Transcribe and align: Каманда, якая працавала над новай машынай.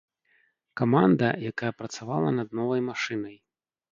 Каманда, 0.79 1.27
якая 1.51 1.69
працавала 1.83 2.33
над 2.39 2.57
новай 2.61 2.81
машынай. 2.89 3.35